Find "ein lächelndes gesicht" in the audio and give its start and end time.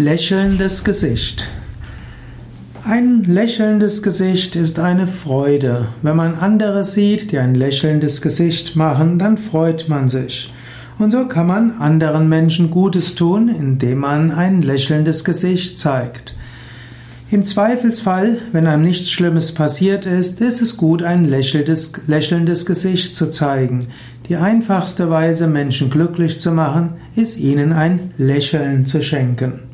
2.84-4.56, 7.38-8.76, 14.30-15.78